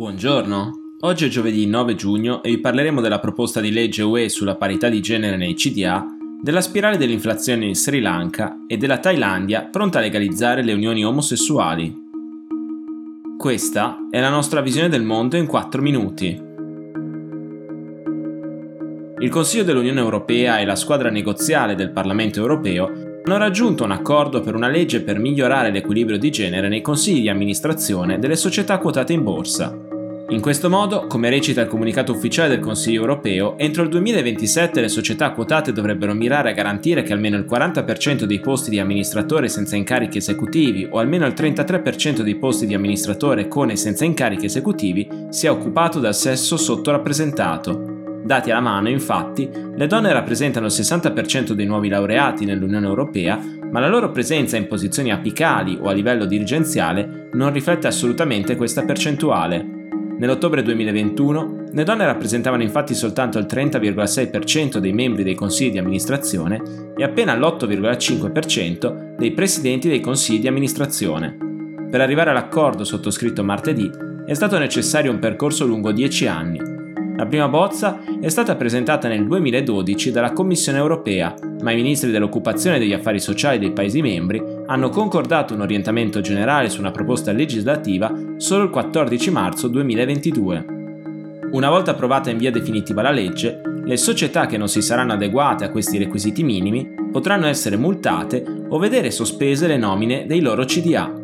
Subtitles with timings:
[0.00, 4.56] Buongiorno, oggi è giovedì 9 giugno e vi parleremo della proposta di legge UE sulla
[4.56, 6.06] parità di genere nei CDA,
[6.42, 11.94] della spirale dell'inflazione in Sri Lanka e della Thailandia pronta a legalizzare le unioni omosessuali.
[13.36, 16.42] Questa è la nostra visione del mondo in 4 minuti.
[19.18, 22.90] Il Consiglio dell'Unione Europea e la squadra negoziale del Parlamento Europeo
[23.22, 27.28] hanno raggiunto un accordo per una legge per migliorare l'equilibrio di genere nei consigli di
[27.28, 29.88] amministrazione delle società quotate in borsa.
[30.30, 34.88] In questo modo, come recita il comunicato ufficiale del Consiglio europeo, entro il 2027 le
[34.88, 39.74] società quotate dovrebbero mirare a garantire che almeno il 40% dei posti di amministratore senza
[39.74, 45.08] incarichi esecutivi o almeno il 33% dei posti di amministratore con e senza incarichi esecutivi
[45.30, 51.64] sia occupato dal sesso sottorappresentato, Dati alla mano, infatti, le donne rappresentano il 60% dei
[51.64, 57.30] nuovi laureati nell'Unione Europea, ma la loro presenza in posizioni apicali o a livello dirigenziale
[57.32, 59.69] non riflette assolutamente questa percentuale.
[60.20, 66.92] Nell'ottobre 2021 le donne rappresentavano infatti soltanto il 30,6% dei membri dei consigli di amministrazione
[66.94, 71.34] e appena l'8,5% dei presidenti dei consigli di amministrazione.
[71.90, 73.90] Per arrivare all'accordo sottoscritto martedì
[74.26, 76.69] è stato necessario un percorso lungo 10 anni,
[77.20, 82.76] la prima bozza è stata presentata nel 2012 dalla Commissione europea, ma i ministri dell'occupazione
[82.76, 87.32] e degli affari sociali dei Paesi membri hanno concordato un orientamento generale su una proposta
[87.32, 90.64] legislativa solo il 14 marzo 2022.
[91.52, 95.64] Una volta approvata in via definitiva la legge, le società che non si saranno adeguate
[95.64, 101.19] a questi requisiti minimi potranno essere multate o vedere sospese le nomine dei loro CDA.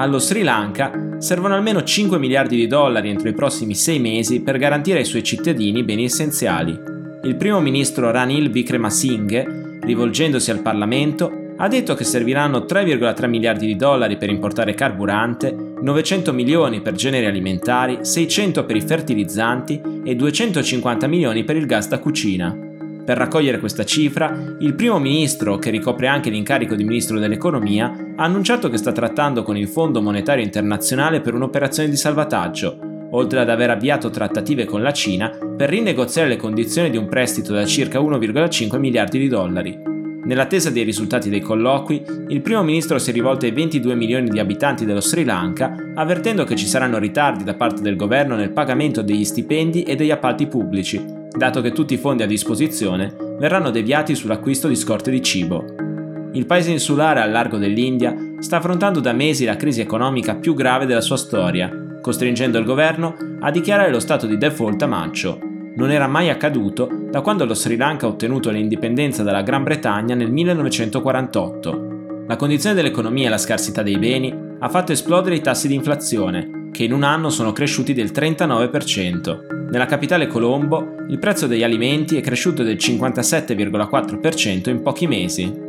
[0.00, 4.56] Allo Sri Lanka servono almeno 5 miliardi di dollari entro i prossimi 6 mesi per
[4.56, 6.74] garantire ai suoi cittadini beni essenziali.
[7.24, 13.76] Il primo ministro Ranil Wickremesinghe, rivolgendosi al Parlamento, ha detto che serviranno 3,3 miliardi di
[13.76, 21.06] dollari per importare carburante, 900 milioni per generi alimentari, 600 per i fertilizzanti e 250
[21.08, 22.69] milioni per il gas da cucina.
[23.10, 28.22] Per raccogliere questa cifra, il primo ministro, che ricopre anche l'incarico di ministro dell'economia, ha
[28.22, 33.50] annunciato che sta trattando con il Fondo Monetario Internazionale per un'operazione di salvataggio, oltre ad
[33.50, 37.98] aver avviato trattative con la Cina per rinegoziare le condizioni di un prestito da circa
[37.98, 39.76] 1,5 miliardi di dollari.
[40.22, 44.38] Nell'attesa dei risultati dei colloqui, il primo ministro si è rivolto ai 22 milioni di
[44.38, 49.02] abitanti dello Sri Lanka, avvertendo che ci saranno ritardi da parte del governo nel pagamento
[49.02, 54.14] degli stipendi e degli appalti pubblici, dato che tutti i fondi a disposizione verranno deviati
[54.14, 55.64] sull'acquisto di scorte di cibo.
[56.32, 60.86] Il paese insulare al largo dell'India sta affrontando da mesi la crisi economica più grave
[60.86, 61.70] della sua storia,
[62.00, 65.38] costringendo il governo a dichiarare lo stato di default a maggio.
[65.76, 70.14] Non era mai accaduto da quando lo Sri Lanka ha ottenuto l'indipendenza dalla Gran Bretagna
[70.14, 71.88] nel 1948.
[72.26, 76.68] La condizione dell'economia e la scarsità dei beni ha fatto esplodere i tassi di inflazione,
[76.70, 79.59] che in un anno sono cresciuti del 39%.
[79.70, 85.68] Nella capitale Colombo il prezzo degli alimenti è cresciuto del 57,4% in pochi mesi.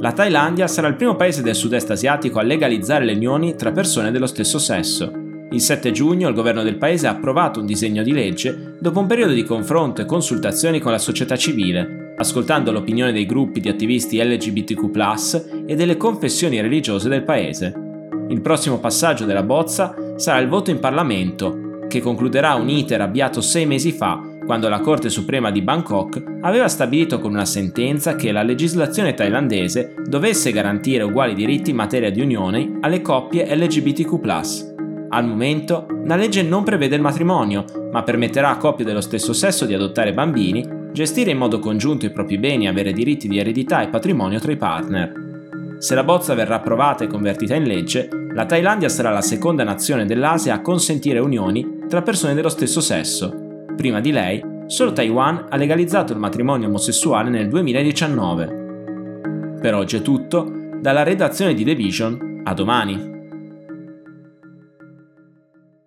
[0.00, 4.10] La Thailandia sarà il primo paese del sud-est asiatico a legalizzare le unioni tra persone
[4.10, 5.12] dello stesso sesso.
[5.52, 9.06] Il 7 giugno il governo del paese ha approvato un disegno di legge dopo un
[9.06, 14.20] periodo di confronto e consultazioni con la società civile, ascoltando l'opinione dei gruppi di attivisti
[14.20, 17.72] LGBTQ e delle confessioni religiose del paese.
[18.28, 23.40] Il prossimo passaggio della bozza sarà il voto in Parlamento, che concluderà un iter avviato
[23.40, 28.30] sei mesi fa, quando la Corte Suprema di Bangkok aveva stabilito con una sentenza che
[28.30, 35.08] la legislazione thailandese dovesse garantire uguali diritti in materia di unione alle coppie LGBTQ.
[35.08, 39.66] Al momento, la legge non prevede il matrimonio, ma permetterà a coppie dello stesso sesso
[39.66, 43.82] di adottare bambini, gestire in modo congiunto i propri beni e avere diritti di eredità
[43.82, 45.12] e patrimonio tra i partner.
[45.78, 50.06] Se la bozza verrà approvata e convertita in legge, la Thailandia sarà la seconda nazione
[50.06, 53.64] dell'Asia a consentire unioni tra persone dello stesso sesso.
[53.76, 58.60] Prima di lei, solo Taiwan ha legalizzato il matrimonio omosessuale nel 2019.
[59.60, 60.50] Per oggi è tutto,
[60.80, 63.11] dalla redazione di The Vision, a domani.